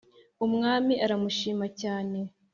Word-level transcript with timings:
umwami 0.45 0.93
aramushimacyane 1.05 2.19